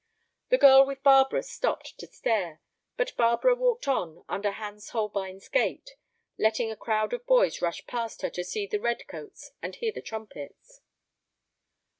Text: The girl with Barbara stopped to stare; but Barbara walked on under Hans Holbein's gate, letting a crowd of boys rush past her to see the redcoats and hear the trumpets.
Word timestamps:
The 0.49 0.57
girl 0.57 0.83
with 0.87 1.03
Barbara 1.03 1.43
stopped 1.43 1.99
to 1.99 2.07
stare; 2.07 2.59
but 2.97 3.15
Barbara 3.17 3.53
walked 3.53 3.87
on 3.87 4.25
under 4.27 4.49
Hans 4.53 4.89
Holbein's 4.89 5.47
gate, 5.47 5.91
letting 6.39 6.71
a 6.71 6.75
crowd 6.75 7.13
of 7.13 7.27
boys 7.27 7.61
rush 7.61 7.85
past 7.85 8.23
her 8.23 8.31
to 8.31 8.43
see 8.43 8.65
the 8.65 8.79
redcoats 8.79 9.51
and 9.61 9.75
hear 9.75 9.91
the 9.91 10.01
trumpets. 10.01 10.81